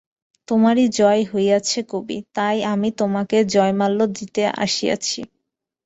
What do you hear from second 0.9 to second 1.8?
জয় হইয়াছে,